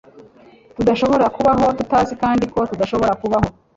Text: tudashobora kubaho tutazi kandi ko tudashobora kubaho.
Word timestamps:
tudashobora 0.75 1.25
kubaho 1.35 1.65
tutazi 1.77 2.13
kandi 2.21 2.45
ko 2.53 2.59
tudashobora 2.71 3.13
kubaho. 3.21 3.47